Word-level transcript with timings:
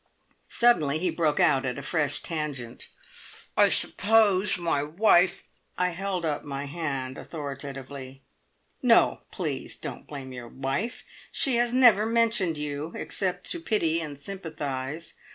Suddenly 0.49 0.97
he 0.97 1.11
broke 1.11 1.39
out 1.39 1.63
at 1.63 1.77
a 1.77 1.83
fresh 1.83 2.23
tangent. 2.23 2.89
"I 3.55 3.69
suppose 3.69 4.57
my 4.57 4.81
wife" 4.81 5.43
I 5.77 5.89
held 5.91 6.25
up 6.25 6.43
my 6.43 6.65
hand 6.65 7.19
authoritatively. 7.19 8.23
"No, 8.81 9.21
please! 9.29 9.77
Don't 9.77 10.07
blame 10.07 10.33
your 10.33 10.47
wife. 10.47 11.03
She 11.31 11.57
has 11.57 11.71
never 11.71 12.07
mentioned 12.07 12.57
you, 12.57 12.93
except 12.95 13.51
to 13.51 13.59
pity 13.59 14.01
and 14.01 14.19
sympathise. 14.19 15.13